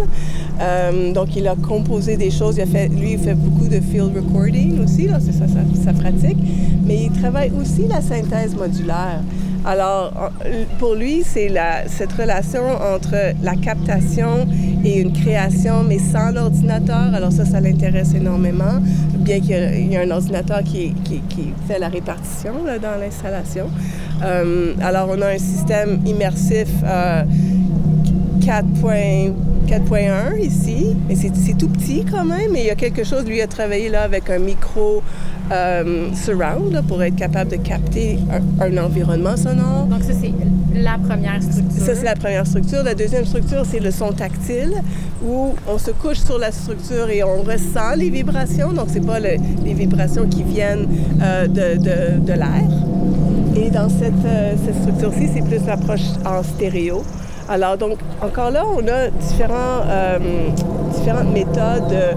Euh, 0.62 1.12
donc, 1.14 1.36
il 1.36 1.48
a 1.48 1.56
composé 1.56 2.18
des 2.18 2.32
choses. 2.32 2.58
Il 2.58 2.62
a 2.62 2.66
fait, 2.66 2.88
lui, 2.88 3.14
il 3.14 3.20
fait 3.20 3.34
beaucoup 3.34 3.68
de 3.68 3.80
field 3.80 4.16
recording 4.16 4.84
aussi. 4.84 5.08
C'est 5.20 5.32
ça 5.34 5.46
sa, 5.84 5.94
pratique. 5.94 6.38
Mais 6.86 7.06
il 7.06 7.12
travaille 7.12 7.52
aussi 7.60 7.88
la 7.88 8.02
synthèse 8.02 8.56
modulaire. 8.56 9.22
Alors, 9.64 10.32
pour 10.80 10.96
lui, 10.96 11.24
c'est 11.24 11.52
cette 11.88 12.12
relation 12.14 12.64
entre 12.96 13.34
la 13.44 13.56
captation 13.56 14.48
et 14.84 15.00
une 15.00 15.14
création, 15.14 15.84
mais 15.84 16.00
sans 16.00 16.32
l'ordinateur. 16.32 17.14
Alors 17.14 17.32
ça, 17.32 17.46
ça 17.46 17.62
l'intéresse 17.62 18.16
énormément, 18.16 18.80
bien 19.18 19.40
qu'il 19.40 19.92
y 19.92 19.96
a- 19.96 20.02
un 20.02 20.10
ordinateur 20.10 20.64
qui, 20.64 20.96
fait 21.68 21.78
la 21.78 21.90
répartition 21.90 22.54
dans 22.82 23.00
l'installation. 23.00 23.68
Euh, 24.24 24.74
alors, 24.82 25.10
on 25.12 25.22
a 25.22 25.28
un 25.28 25.38
système 25.38 26.00
immersif 26.08 26.70
euh, 26.84 27.24
4.1 28.40 29.34
4.1 29.72 30.38
ici, 30.42 30.96
mais 31.08 31.16
c'est 31.16 31.58
tout 31.58 31.70
petit 31.70 32.04
quand 32.10 32.26
même. 32.26 32.52
Mais 32.52 32.60
il 32.62 32.66
y 32.68 32.70
a 32.72 32.76
quelque 32.76 33.04
chose, 33.06 33.24
lui 33.26 33.42
a 33.42 33.48
travaillé 33.48 33.88
là 33.90 34.02
avec 34.04 34.30
un 34.30 34.40
micro 34.40 35.02
euh, 35.52 36.08
surround 36.14 36.74
là, 36.74 36.82
pour 36.82 37.02
être 37.02 37.16
capable 37.16 37.52
de 37.52 37.56
capter 37.56 38.20
un, 38.60 38.66
un 38.66 38.78
environnement 38.86 39.38
sonore. 39.38 39.86
Donc 39.90 40.04
ça, 40.04 40.12
c'est 40.20 40.32
la 40.78 40.98
première 40.98 41.42
structure. 41.42 41.82
Ça, 41.86 41.96
c'est 41.96 42.04
la 42.04 42.16
première 42.16 42.46
structure. 42.46 42.84
La 42.84 42.96
deuxième 42.96 43.26
structure, 43.26 43.64
c'est 43.66 43.80
le 43.80 43.92
son 43.92 44.12
tactile, 44.12 44.74
où 45.26 45.54
on 45.68 45.78
se 45.78 45.92
couche 45.92 46.20
sur 46.20 46.38
la 46.38 46.52
structure 46.52 47.10
et 47.10 47.24
on 47.24 47.42
ressent 47.42 47.96
les 47.96 48.10
vibrations. 48.10 48.74
Donc, 48.74 48.88
c'est 48.92 49.06
pas 49.06 49.20
le- 49.20 49.38
les 49.64 49.74
vibrations 49.74 50.28
qui 50.28 50.44
viennent 50.44 50.88
euh, 51.22 51.48
de, 51.48 51.78
de- 51.78 52.20
de 52.26 52.34
l'air. 52.34 52.68
Et 53.56 53.70
dans 53.70 53.90
cette, 53.90 54.14
euh, 54.26 54.54
cette 54.66 54.82
structure-ci, 54.82 55.30
c'est 55.34 55.44
plus 55.44 55.66
l'approche 55.66 56.02
en 56.26 56.42
stéréo. 56.44 57.04
Alors 57.52 57.78
donc, 57.78 58.00
encore 58.22 58.50
là, 58.50 58.64
on 58.66 58.88
a 58.88 59.10
différents, 59.10 59.82
euh, 59.86 60.18
différentes 60.94 61.34
méthodes 61.34 61.90
de, 61.90 62.16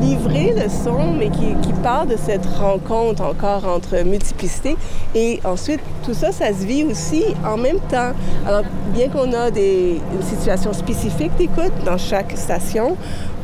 livrer 0.00 0.54
le 0.56 0.70
son, 0.70 1.12
mais 1.18 1.28
qui, 1.28 1.54
qui 1.60 1.74
part 1.82 2.06
de 2.06 2.16
cette 2.16 2.46
rencontre 2.46 3.22
encore 3.22 3.66
entre 3.66 4.02
multiplicité. 4.04 4.76
Et 5.14 5.38
ensuite, 5.44 5.80
tout 6.04 6.14
ça, 6.14 6.32
ça 6.32 6.54
se 6.54 6.64
vit 6.64 6.84
aussi 6.84 7.24
en 7.44 7.58
même 7.58 7.80
temps. 7.90 8.12
Alors, 8.46 8.62
bien 8.94 9.08
qu'on 9.08 9.34
a 9.34 9.50
des, 9.50 10.00
une 10.14 10.22
situation 10.22 10.72
spécifique 10.72 11.36
d'écoute 11.36 11.72
dans 11.84 11.98
chaque 11.98 12.32
station, 12.38 12.96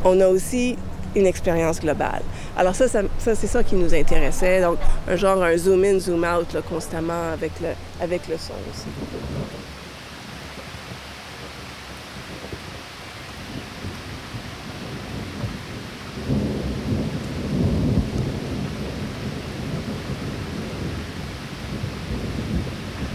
on 0.03 0.19
a 0.21 0.27
aussi 0.27 0.75
une 1.15 1.27
expérience 1.27 1.81
globale. 1.81 2.23
Alors 2.59 2.73
ça, 2.73 2.87
ça, 2.87 3.03
c'est 3.19 3.45
ça 3.45 3.63
qui 3.63 3.75
nous 3.75 3.93
intéressait. 3.93 4.61
Donc, 4.61 4.79
un 5.07 5.15
genre 5.15 5.43
un 5.43 5.55
zoom-in, 5.55 5.99
zoom-out 5.99 6.53
là, 6.53 6.61
constamment 6.67 7.31
avec 7.31 7.51
le, 7.61 7.69
avec 8.01 8.27
le 8.27 8.35
son 8.37 8.53
aussi. 8.71 8.87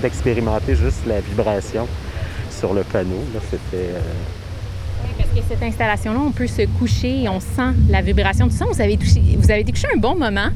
d'expérimenter 0.01 0.75
juste 0.75 1.07
la 1.07 1.21
vibration 1.21 1.87
sur 2.51 2.75
le 2.75 2.83
panneau. 2.83 3.23
C'était 3.51 3.95
euh, 3.95 4.01
cette 5.41 5.63
installation-là, 5.63 6.19
on 6.21 6.31
peut 6.31 6.47
se 6.47 6.63
coucher 6.79 7.27
on 7.29 7.41
sent 7.41 7.75
la 7.89 8.03
vibration 8.03 8.47
du 8.47 8.57
son. 8.57 8.67
Vous 8.67 8.81
avez, 8.81 8.97
touché, 8.97 9.21
vous 9.37 9.51
avez 9.51 9.65
un 9.95 9.99
bon 9.99 10.17
moment. 10.17 10.49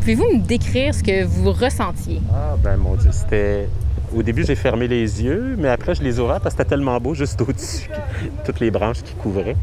Pouvez-vous 0.00 0.24
me 0.34 0.38
décrire 0.38 0.94
ce 0.94 1.02
que 1.02 1.24
vous 1.24 1.52
ressentiez? 1.52 2.20
Ah, 2.32 2.56
ben 2.62 2.76
mon 2.76 2.94
Dieu, 2.94 3.10
c'était. 3.12 3.68
Au 4.14 4.22
début, 4.22 4.44
j'ai 4.44 4.56
fermé 4.56 4.88
les 4.88 5.22
yeux, 5.22 5.56
mais 5.58 5.68
après, 5.68 5.94
je 5.94 6.02
les 6.02 6.18
ouvrais 6.18 6.38
parce 6.38 6.54
que 6.54 6.62
c'était 6.62 6.70
tellement 6.70 6.98
beau 7.00 7.14
juste 7.14 7.40
au-dessus. 7.40 7.88
Toutes 8.44 8.60
les 8.60 8.70
branches 8.70 9.02
qui 9.02 9.14
couvraient. 9.14 9.56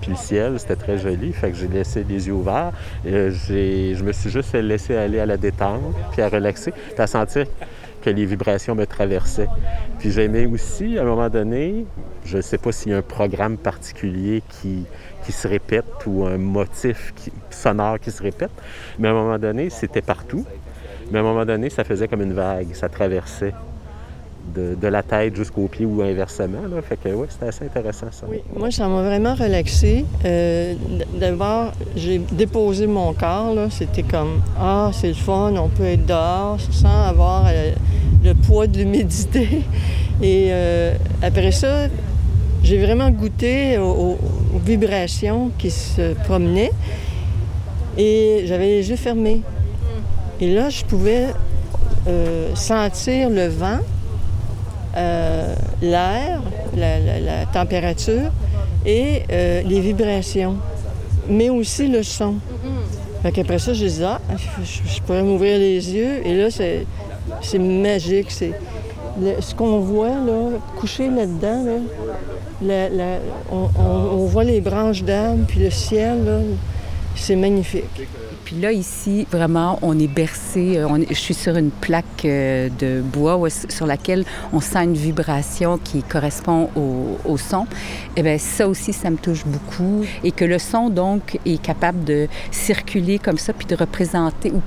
Puis 0.00 0.10
le 0.10 0.16
ciel, 0.16 0.58
c'était 0.58 0.76
très 0.76 0.98
joli. 0.98 1.32
Fait 1.32 1.50
que 1.50 1.56
j'ai 1.56 1.68
laissé 1.68 2.04
les 2.08 2.26
yeux 2.26 2.32
ouverts. 2.32 2.72
Et 3.04 3.30
je 3.94 4.02
me 4.02 4.12
suis 4.12 4.30
juste 4.30 4.54
laissé 4.54 4.96
aller 4.96 5.20
à 5.20 5.26
la 5.26 5.36
détente, 5.36 5.82
puis 6.10 6.22
à 6.22 6.28
relaxer, 6.28 6.72
puis 6.72 7.02
à 7.02 7.06
sentir 7.06 7.46
que 8.02 8.10
les 8.10 8.26
vibrations 8.26 8.74
me 8.74 8.86
traversaient. 8.86 9.48
Puis 10.00 10.10
j'aimais 10.10 10.46
aussi, 10.46 10.98
à 10.98 11.02
un 11.02 11.04
moment 11.04 11.28
donné, 11.28 11.86
je 12.24 12.36
ne 12.36 12.42
sais 12.42 12.58
pas 12.58 12.72
s'il 12.72 12.92
y 12.92 12.94
a 12.94 12.98
un 12.98 13.02
programme 13.02 13.56
particulier 13.56 14.42
qui, 14.48 14.84
qui 15.24 15.32
se 15.32 15.48
répète 15.48 15.84
ou 16.06 16.24
un 16.24 16.38
motif 16.38 17.12
sonore 17.50 17.98
qui 18.00 18.10
se 18.10 18.22
répète, 18.22 18.50
mais 18.98 19.08
à 19.08 19.10
un 19.10 19.14
moment 19.14 19.38
donné, 19.38 19.70
c'était 19.70 20.02
partout. 20.02 20.44
Mais 21.10 21.18
à 21.18 21.20
un 21.20 21.24
moment 21.24 21.44
donné, 21.44 21.68
ça 21.68 21.84
faisait 21.84 22.08
comme 22.08 22.22
une 22.22 22.32
vague, 22.32 22.74
ça 22.74 22.88
traversait 22.88 23.52
de, 24.54 24.88
la 24.88 25.02
tête 25.02 25.36
jusqu'aux 25.36 25.68
pieds 25.68 25.86
ou 25.86 26.02
inversement. 26.02 26.58
Fait 26.86 26.96
que 26.96 27.08
oui, 27.14 27.26
c'était 27.30 27.46
assez 27.46 27.64
intéressant 27.64 28.06
ça. 28.10 28.26
Oui, 28.28 28.38
moi, 28.56 28.70
ça 28.70 28.88
m'a 28.88 29.02
vraiment 29.02 29.34
relaxé. 29.34 30.04
Euh, 30.24 30.74
D'abord, 31.14 31.72
j'ai 31.96 32.18
déposé 32.18 32.86
mon 32.86 33.12
corps. 33.14 33.54
C'était 33.70 34.02
comme 34.02 34.42
Ah, 34.58 34.90
c'est 34.92 35.08
le 35.08 35.14
fun, 35.14 35.54
on 35.56 35.68
peut 35.68 35.84
être 35.84 36.06
dehors 36.06 36.58
sans 36.70 37.04
avoir 37.04 37.46
euh, 37.48 37.72
le 38.24 38.34
poids 38.34 38.66
de 38.66 38.78
l'humidité. 38.78 39.62
Et 40.22 40.48
euh, 40.50 40.94
après 41.22 41.52
ça, 41.52 41.88
j'ai 42.62 42.78
vraiment 42.78 43.10
goûté 43.10 43.78
aux, 43.78 44.18
vibrations 44.64 45.50
qui 45.58 45.70
se 45.70 46.14
promenaient. 46.24 46.70
Et 47.98 48.44
j'avais 48.46 48.66
les 48.66 48.90
yeux 48.90 48.96
fermés. 48.96 49.42
Et 50.40 50.52
là, 50.54 50.70
je 50.70 50.84
pouvais 50.84 51.28
euh, 52.06 52.54
sentir 52.54 53.28
le 53.28 53.48
vent, 53.48 53.78
euh, 54.96 55.54
l'air, 55.80 56.42
la, 56.76 57.46
température 57.46 58.30
et 58.84 59.22
euh, 59.30 59.62
les 59.62 59.80
vibrations, 59.80 60.56
mais 61.28 61.50
aussi 61.50 61.86
le 61.86 62.02
son. 62.02 62.34
Fait 63.22 63.30
qu'après 63.30 63.58
ça, 63.58 63.72
je 63.72 63.86
dis, 63.86 64.02
ah, 64.04 64.20
je, 64.64 65.00
pourrais 65.02 65.22
m'ouvrir 65.22 65.58
les 65.58 65.92
yeux. 65.92 66.26
Et 66.26 66.34
là, 66.34 66.48
c'est, 66.50 67.58
magique. 67.58 68.32
Ce 69.40 69.54
qu'on 69.54 69.80
voit, 69.80 70.08
là, 70.08 70.58
couché 70.76 71.08
là-dedans, 71.08 71.64
on, 73.50 74.26
voit 74.26 74.44
les 74.44 74.60
branches 74.60 75.02
d'arbres, 75.02 75.44
puis 75.46 75.60
le 75.60 75.70
ciel, 75.70 76.24
là, 76.24 76.38
c'est 77.14 77.36
magnifique. 77.36 77.84
Puis 78.44 78.56
là, 78.60 78.72
ici, 78.72 79.26
vraiment, 79.30 79.78
on 79.82 79.98
est 79.98 80.08
bercé. 80.08 80.76
euh, 80.76 81.04
je 81.08 81.14
suis 81.14 81.34
sur 81.34 81.56
une 81.56 81.70
plaque 81.70 82.24
euh, 82.24 82.68
de 82.78 83.00
bois 83.00 83.38
sur 83.50 83.86
laquelle 83.86 84.24
on 84.52 84.60
sent 84.60 84.84
une 84.84 84.94
vibration 84.94 85.78
qui 85.78 86.02
correspond 86.02 86.68
au, 86.74 87.18
au 87.24 87.36
son. 87.36 87.66
Et 88.16 88.22
bien, 88.22 88.38
ça 88.38 88.66
aussi, 88.66 88.92
ça 88.92 89.10
me 89.10 89.16
touche 89.16 89.44
beaucoup. 89.46 90.04
Et 90.24 90.32
que 90.32 90.44
le 90.44 90.58
son, 90.58 90.90
donc, 90.90 91.38
est 91.46 91.62
capable 91.62 92.04
de 92.04 92.28
circuler 92.50 93.18
comme 93.18 93.38
ça, 93.38 93.52
puis 93.52 93.66
de 93.66 93.76
représenter, 93.76 94.50
ou, 94.50 94.60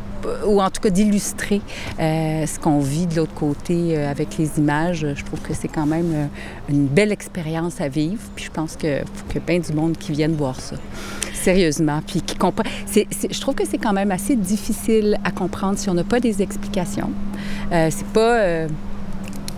ou 0.45 0.61
en 0.61 0.69
tout 0.69 0.81
cas 0.81 0.89
d'illustrer 0.89 1.61
euh, 1.99 2.45
ce 2.45 2.59
qu'on 2.59 2.79
vit 2.79 3.07
de 3.07 3.15
l'autre 3.15 3.33
côté 3.33 3.97
euh, 3.97 4.09
avec 4.09 4.37
les 4.37 4.57
images. 4.57 5.05
Je 5.15 5.23
trouve 5.23 5.41
que 5.41 5.53
c'est 5.53 5.67
quand 5.67 5.85
même 5.85 6.11
euh, 6.13 6.25
une 6.69 6.87
belle 6.87 7.11
expérience 7.11 7.81
à 7.81 7.87
vivre. 7.87 8.21
Puis 8.35 8.45
je 8.45 8.51
pense 8.51 8.75
qu'il 8.75 9.03
faut 9.13 9.33
que 9.33 9.39
bien 9.39 9.59
du 9.59 9.73
monde 9.73 9.97
qui 9.97 10.11
vienne 10.11 10.33
voir 10.33 10.59
ça 10.59 10.75
sérieusement, 11.33 12.01
puis 12.07 12.21
qui 12.21 12.35
comprend. 12.35 12.63
je 12.87 13.39
trouve 13.39 13.53
que 13.53 13.67
c'est 13.67 13.77
quand 13.77 13.93
même 13.93 14.09
assez 14.09 14.35
difficile 14.35 15.19
à 15.23 15.29
comprendre 15.29 15.77
si 15.77 15.87
on 15.89 15.93
n'a 15.93 16.03
pas 16.03 16.19
des 16.19 16.41
explications. 16.41 17.11
Euh, 17.71 17.89
c'est 17.91 18.07
pas, 18.07 18.39
euh, 18.39 18.67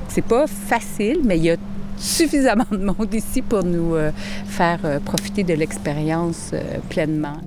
c'est 0.10 0.26
pas 0.26 0.48
facile, 0.48 1.20
mais 1.24 1.38
il 1.38 1.46
y 1.46 1.52
a 1.52 1.56
suffisamment 1.98 2.66
de 2.72 2.78
monde 2.78 3.14
ici 3.14 3.42
pour 3.42 3.64
nous 3.64 3.96
euh, 3.96 4.12
faire 4.46 4.80
euh, 4.86 5.00
profiter 5.00 5.44
de 5.44 5.54
l'expérience 5.54 6.52
euh, 6.54 6.62
pleinement. 6.90 7.38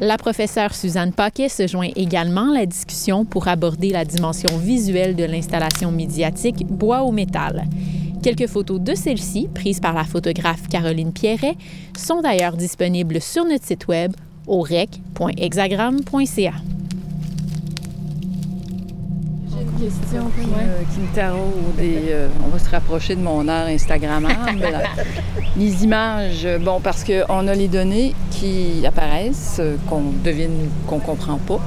La 0.00 0.16
professeure 0.16 0.76
Suzanne 0.76 1.12
Paquet 1.12 1.48
se 1.48 1.66
joint 1.66 1.90
également 1.96 2.52
à 2.52 2.60
la 2.60 2.66
discussion 2.66 3.24
pour 3.24 3.48
aborder 3.48 3.90
la 3.90 4.04
dimension 4.04 4.56
visuelle 4.56 5.16
de 5.16 5.24
l'installation 5.24 5.90
médiatique 5.90 6.64
Bois 6.68 7.02
au 7.02 7.10
métal. 7.10 7.64
Quelques 8.22 8.46
photos 8.46 8.80
de 8.80 8.94
celle-ci, 8.94 9.48
prises 9.52 9.80
par 9.80 9.94
la 9.94 10.04
photographe 10.04 10.68
Caroline 10.68 11.12
Pierret, 11.12 11.56
sont 11.96 12.20
d'ailleurs 12.20 12.56
disponibles 12.56 13.20
sur 13.20 13.44
notre 13.44 13.64
site 13.64 13.88
web 13.88 14.12
au 14.46 14.60
rec.hexagram.ca. 14.60 16.52
question 19.78 20.30
euh, 20.38 20.82
euh, 21.80 22.28
on 22.44 22.48
va 22.48 22.58
se 22.58 22.68
rapprocher 22.70 23.14
de 23.16 23.20
mon 23.22 23.46
art 23.48 23.66
Instagrammable. 23.66 24.34
les 25.56 25.84
images, 25.84 26.46
bon, 26.60 26.80
parce 26.80 27.04
qu'on 27.04 27.46
a 27.48 27.54
les 27.54 27.68
données 27.68 28.14
qui 28.30 28.84
apparaissent, 28.86 29.56
euh, 29.60 29.76
qu'on 29.88 30.02
devine, 30.24 30.68
qu'on 30.86 30.98
comprend 30.98 31.38
pas. 31.38 31.60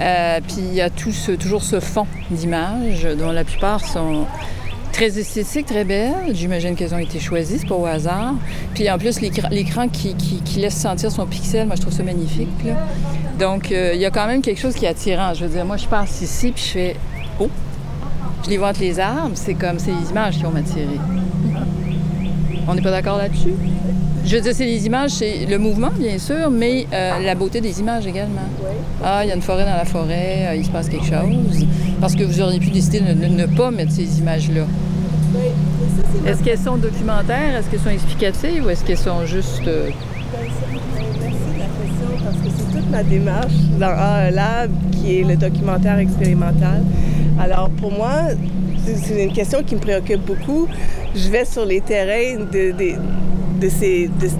Euh, 0.00 0.40
puis 0.46 0.56
il 0.58 0.74
y 0.74 0.80
a 0.80 0.90
tout 0.90 1.12
ce- 1.12 1.32
toujours 1.32 1.62
ce 1.62 1.78
fond 1.80 2.06
d'images 2.30 3.06
dont 3.18 3.30
la 3.30 3.44
plupart 3.44 3.80
sont 3.84 4.24
très 4.92 5.18
esthétiques, 5.18 5.66
très 5.66 5.84
belles. 5.84 6.12
J'imagine 6.32 6.74
qu'elles 6.74 6.94
ont 6.94 6.98
été 6.98 7.20
choisies, 7.20 7.58
c'est 7.60 7.68
pas 7.68 7.74
au 7.76 7.86
hasard. 7.86 8.34
Puis 8.74 8.90
en 8.90 8.98
plus, 8.98 9.20
l'écran 9.20 9.88
qui, 9.88 10.14
qui- 10.14 10.40
qui 10.42 10.58
laisse 10.60 10.76
sentir 10.76 11.10
son 11.12 11.26
pixel, 11.26 11.66
moi 11.66 11.76
je 11.76 11.82
trouve 11.82 11.92
ça 11.94 12.02
magnifique. 12.02 12.48
là. 12.64 12.74
Donc 13.38 13.70
euh, 13.72 13.92
il 13.94 14.00
y 14.00 14.04
a 14.04 14.10
quand 14.10 14.26
même 14.26 14.42
quelque 14.42 14.60
chose 14.60 14.74
qui 14.74 14.84
est 14.84 14.88
attirant. 14.88 15.32
Je 15.34 15.44
veux 15.44 15.50
dire, 15.52 15.64
moi 15.64 15.76
je 15.76 15.86
passe 15.86 16.20
ici 16.22 16.50
puis 16.52 16.62
je 16.64 16.70
fais! 16.70 16.96
Je 18.44 18.50
les 18.50 18.58
vois 18.58 18.68
entre 18.68 18.80
les 18.80 19.00
arbres, 19.00 19.30
c'est 19.34 19.54
comme 19.54 19.78
c'est 19.78 19.92
les 19.92 20.10
images 20.10 20.36
qui 20.36 20.42
vont 20.42 20.50
m'attirer. 20.50 20.98
On 22.68 22.74
n'est 22.74 22.82
pas 22.82 22.90
d'accord 22.90 23.16
là-dessus? 23.16 23.54
Je 24.26 24.36
veux 24.36 24.42
dire, 24.42 24.52
c'est 24.54 24.66
les 24.66 24.86
images, 24.86 25.10
c'est 25.12 25.46
le 25.46 25.58
mouvement, 25.58 25.90
bien 25.98 26.18
sûr, 26.18 26.50
mais 26.50 26.86
euh, 26.92 27.20
la 27.20 27.34
beauté 27.34 27.60
des 27.60 27.80
images 27.80 28.06
également. 28.06 28.48
Ah, 29.02 29.20
il 29.24 29.28
y 29.28 29.32
a 29.32 29.34
une 29.34 29.42
forêt 29.42 29.64
dans 29.64 29.76
la 29.76 29.84
forêt, 29.84 30.46
euh, 30.48 30.56
il 30.56 30.64
se 30.64 30.70
passe 30.70 30.88
quelque 30.88 31.04
chose. 31.06 31.66
Parce 32.00 32.14
que 32.14 32.22
vous 32.24 32.40
auriez 32.40 32.58
pu 32.58 32.70
décider 32.70 33.00
de 33.00 33.12
ne, 33.12 33.46
pas 33.46 33.70
mettre 33.70 33.92
ces 33.92 34.18
images-là. 34.18 34.64
Est-ce 36.26 36.42
qu'elles 36.42 36.58
sont 36.58 36.76
documentaires? 36.76 37.56
Est-ce 37.56 37.68
qu'elles 37.70 37.80
sont 37.80 37.90
explicatives 37.90 38.64
ou 38.64 38.70
est-ce 38.70 38.84
qu'elles 38.84 38.98
sont 38.98 39.26
juste. 39.26 39.66
euh, 39.66 39.90
ma 42.94 43.02
démarche 43.02 43.52
dans 43.80 43.88
A 43.88 44.30
Lab 44.30 44.70
qui 44.92 45.18
est 45.18 45.24
le 45.24 45.34
documentaire 45.36 45.98
expérimental. 45.98 46.80
Alors 47.40 47.68
pour 47.70 47.90
moi, 47.92 48.12
c'est- 48.86 49.24
une 49.24 49.32
question 49.32 49.64
qui 49.64 49.74
me 49.74 49.80
préoccupe 49.80 50.24
beaucoup. 50.24 50.68
Je 51.16 51.28
vais 51.28 51.44
sur 51.44 51.64
les 51.64 51.80
terrains 51.80 52.36
de, 52.52 52.72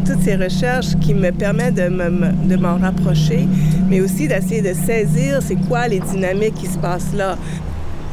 toutes 0.07 0.23
ces 0.23 0.37
recherches 0.37 0.95
qui 1.01 1.15
me 1.15 1.31
permettent 1.33 1.75
de 1.75 1.89
me- 1.89 2.11
me- 2.11 2.33
de 2.49 2.57
m'en 2.57 2.77
rapprocher, 2.77 3.49
mais 3.89 4.01
aussi 4.01 4.29
d'essayer 4.29 4.63
de 4.63 4.73
saisir 4.75 5.41
c'est 5.43 5.57
quoi 5.69 5.89
les 5.89 5.99
dynamiques 6.01 6.55
qui 6.55 6.67
se 6.69 6.79
passent 6.79 7.15
là. 7.17 7.37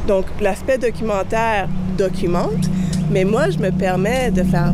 Donc 0.08 0.24
l'aspect 0.40 0.78
documentaire 0.78 1.68
documente, 1.96 2.64
mais 3.12 3.24
moi 3.24 3.44
je 3.50 3.58
me 3.58 3.70
permets 3.70 4.30
de 4.32 4.42
faire 4.42 4.72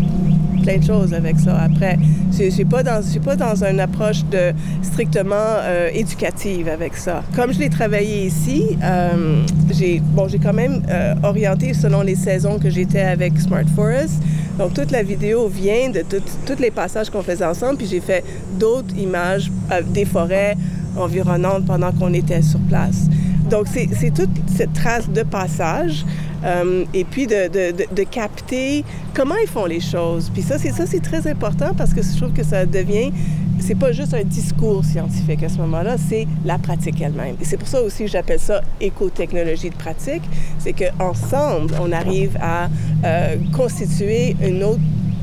plein 0.68 0.78
de 0.78 0.84
choses 0.84 1.14
avec 1.14 1.38
ça 1.38 1.58
après. 1.62 1.98
Je 2.38 2.50
suis 2.50 2.64
pas 2.66 2.82
dans, 2.82 3.00
pas 3.25 3.37
dans 3.37 3.64
une 3.64 3.80
approche 3.80 4.22
de 4.26 4.52
strictement 4.82 5.34
euh, 5.37 5.88
éducative 5.94 6.68
avec 6.68 6.94
ça. 6.94 7.22
Comme 7.34 7.54
je 7.54 7.58
l'ai 7.58 7.70
travaillé 7.70 8.26
ici, 8.26 8.76
euh, 8.82 9.42
j'ai 9.70 10.00
bon, 10.00 10.28
j'ai 10.28 10.38
quand 10.38 10.52
même 10.52 10.82
euh, 10.90 11.14
orienté 11.22 11.72
selon 11.72 12.02
les 12.02 12.16
saisons 12.16 12.58
que 12.58 12.68
j'étais 12.68 13.00
avec 13.00 13.38
Smart 13.40 13.64
Forest. 13.75 14.22
Donc 14.58 14.75
toute 14.75 14.90
la 14.90 15.02
vidéo 15.02 15.48
vient 15.48 15.88
de 15.88 16.02
tous 16.02 16.60
les 16.60 16.70
passages 16.70 17.08
qu'on 17.08 17.22
faisait 17.22 17.46
ensemble, 17.46 17.78
puis 17.78 17.87
j'ai 17.87 18.00
fait 18.00 18.22
d'autres 18.58 18.94
images 18.98 19.50
des 19.87 20.04
forêts 20.04 20.54
environnantes 20.96 21.64
pendant 21.64 21.92
qu'on 21.92 22.12
était 22.12 22.42
sur 22.42 22.60
place. 22.68 23.08
Donc, 23.48 23.66
c'est 23.72 24.12
toute 24.12 24.28
cette 24.54 24.75
trace 24.75 25.08
de 25.08 25.22
passage 25.22 26.04
euh, 26.45 26.85
et 26.95 27.04
puis 27.04 27.26
de, 27.26 28.04
capter 28.04 28.85
comment 29.14 29.35
ils 29.42 29.49
font 29.49 29.66
les 29.66 29.80
choses. 29.80 30.30
Puis 30.33 30.42
ça, 30.42 30.59
c'est 30.59 30.73
ça, 30.73 30.87
c'est 30.87 31.02
très 31.02 31.26
important 31.26 31.73
parce 31.76 31.92
que 31.92 32.02
je 32.02 32.16
trouve 32.16 32.33
que 32.33 32.45
ça 32.45 32.64
devient, 32.64 33.12
c'est 33.61 33.75
pas 33.75 33.92
juste 33.92 34.14
un 34.14 34.23
discours 34.23 34.85
scientifique 34.85 35.42
à 35.42 35.49
ce 35.49 35.59
moment-là, 35.59 35.97
c'est 35.99 36.26
la 36.45 36.59
pratique 36.59 37.00
elle-même. 37.00 37.37
Et 37.40 37.45
c'est 37.45 37.57
pour 37.57 37.68
ça 37.68 37.83
aussi 37.83 38.04
que 38.04 38.11
j'appelle 38.11 38.40
ça 38.40 38.62
écotechnologie 38.80 39.71
de 39.71 39.75
pratique, 39.75 40.23
c'est 40.59 40.73
qu'ensemble, 40.73 41.75
on 41.80 41.92
arrive 41.92 42.37
à 42.40 42.68
euh, 43.04 43.37
constituer 43.52 44.37
une 44.42 44.62
autre 44.62 44.80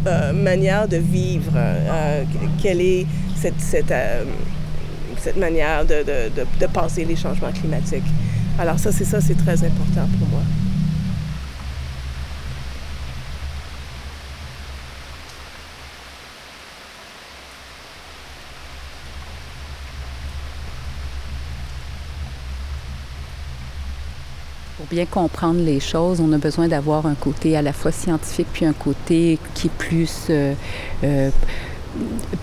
euh, 0.08 0.34
manière 0.34 0.88
de 0.88 0.98
vivre. 0.98 1.54
quelle 2.62 2.82
est 2.82 3.06
cette, 3.36 3.84
manière 5.38 5.86
de, 5.86 6.04
de, 6.04 6.46
de 6.60 6.68
passer 6.68 7.06
les 7.06 7.16
changements 7.16 7.52
climatiques. 7.52 8.04
Alors 8.58 8.80
ça, 8.80 8.92
c'est 8.92 9.06
ça, 9.06 9.22
c'est 9.22 9.36
très 9.36 9.64
important 9.64 10.08
pour 10.20 10.28
moi. 10.30 10.42
Pour 24.78 24.88
bien 24.88 25.06
comprendre 25.06 25.62
les 25.62 25.80
choses, 25.80 26.20
on 26.20 26.34
a 26.34 26.38
besoin 26.38 26.68
d'avoir 26.68 27.06
un 27.06 27.16
côté 27.16 27.56
à 27.56 27.62
la 27.62 27.72
fois 27.72 27.94
scientifique 27.94 28.48
puis 28.52 28.66
un 28.66 28.74
côté 28.74 29.40
qui 29.54 29.68
est 29.68 29.78
plus 29.78 30.28
euh, 30.30 30.54
euh, 31.06 31.30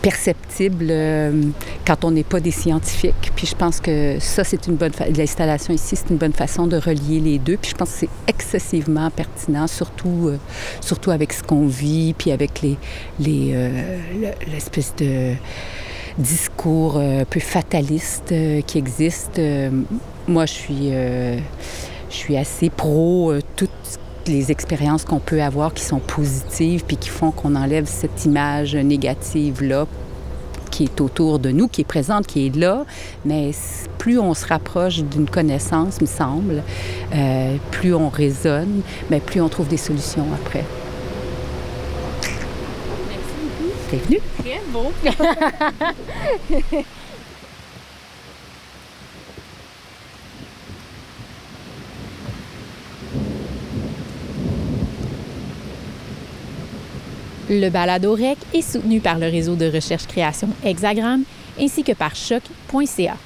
perceptible 0.00 0.86
euh, 0.88 1.42
quand 1.86 2.06
on 2.06 2.10
n'est 2.10 2.24
pas 2.24 2.40
des 2.40 2.50
scientifiques. 2.50 3.32
Puis 3.36 3.46
je 3.46 3.54
pense 3.54 3.80
que 3.80 4.16
ça, 4.18 4.44
c'est 4.44 4.66
une 4.66 4.76
bonne... 4.76 4.92
L'installation 5.14 5.74
ici, 5.74 5.94
c'est 5.94 6.08
une 6.08 6.16
bonne 6.16 6.32
façon 6.32 6.66
de 6.66 6.78
relier 6.78 7.20
les 7.20 7.38
deux. 7.38 7.58
Puis 7.58 7.72
je 7.72 7.76
pense 7.76 7.90
que 7.90 7.98
c'est 7.98 8.10
excessivement 8.26 9.10
pertinent, 9.10 9.66
surtout, 9.66 10.28
euh, 10.28 10.38
surtout 10.80 11.10
avec 11.10 11.34
ce 11.34 11.42
qu'on 11.42 11.66
vit, 11.66 12.14
puis 12.16 12.32
avec 12.32 12.62
les, 12.62 12.78
les, 13.20 13.54
l'espèce 14.50 14.94
de 14.96 15.34
discours 16.16 16.96
un 16.96 17.26
peu 17.26 17.40
fataliste 17.40 18.32
qui 18.66 18.78
existe. 18.78 19.38
moi, 20.26 20.46
je 20.46 20.52
suis, 20.52 20.92
je 22.12 22.16
suis 22.16 22.36
assez 22.36 22.70
pro 22.70 23.32
tout 23.56 23.68
les 24.26 24.52
expériences 24.52 25.04
qu'on 25.04 25.18
peut 25.18 25.42
avoir 25.42 25.74
qui 25.74 25.84
sont 25.84 25.98
positives 25.98 26.84
puis 26.84 26.96
qui 26.96 27.08
font 27.08 27.32
qu'on 27.32 27.56
enlève 27.56 27.86
cette 27.86 28.24
image 28.24 28.76
négative-là 28.76 29.86
qui 30.70 30.84
est 30.84 31.00
autour 31.00 31.38
de 31.38 31.50
nous, 31.50 31.68
qui 31.68 31.82
est 31.82 31.84
présente, 31.84 32.26
qui 32.26 32.46
est 32.46 32.56
là, 32.56 32.86
mais 33.26 33.50
plus 33.98 34.18
on 34.18 34.32
se 34.32 34.46
rapproche 34.46 35.00
d'une 35.00 35.28
connaissance, 35.28 36.00
me 36.00 36.06
semble, 36.06 36.62
euh, 37.14 37.56
plus 37.72 37.94
on 37.94 38.08
raisonne, 38.08 38.80
mais 39.10 39.20
plus 39.20 39.42
on 39.42 39.50
trouve 39.50 39.68
des 39.68 39.76
solutions 39.76 40.26
après. 40.32 40.64
Merci 43.10 43.34
beaucoup. 43.42 43.70
T'es 43.90 43.98
venu? 43.98 44.20
Très 44.38 44.62
beau. 44.72 44.92
Le 57.54 57.68
balado 57.68 58.14
REC 58.14 58.38
est 58.54 58.62
soutenu 58.62 59.00
par 59.00 59.18
le 59.18 59.26
réseau 59.26 59.56
de 59.56 59.70
recherche-création 59.70 60.48
Hexagram 60.64 61.22
ainsi 61.60 61.84
que 61.84 61.92
par 61.92 62.16
choc.ca. 62.16 63.16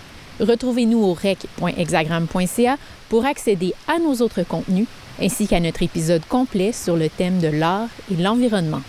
Retrouvez-nous 0.40 0.98
au 0.98 1.14
rec.hexagram.ca 1.14 2.76
pour 3.08 3.24
accéder 3.24 3.72
à 3.86 4.00
nos 4.00 4.14
autres 4.14 4.42
contenus 4.42 4.88
ainsi 5.22 5.46
qu'à 5.46 5.60
notre 5.60 5.84
épisode 5.84 6.26
complet 6.28 6.72
sur 6.72 6.96
le 6.96 7.08
thème 7.08 7.38
de 7.38 7.46
l'art 7.46 7.88
et 8.10 8.20
l'environnement. 8.20 8.82